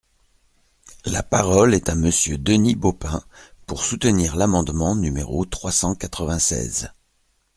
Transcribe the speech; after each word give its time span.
La 1.05 1.21
parole 1.21 1.75
est 1.75 1.87
à 1.87 1.93
Monsieur 1.93 2.39
Denis 2.39 2.73
Baupin, 2.73 3.21
pour 3.67 3.83
soutenir 3.85 4.35
l’amendement 4.35 4.95
numéro 4.95 5.45
trois 5.45 5.71
cent 5.71 5.93
quatre-vingt-seize. 5.93 6.91